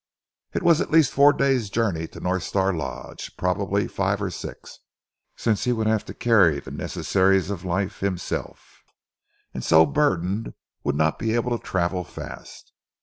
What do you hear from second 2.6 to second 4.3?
Lodge, probably five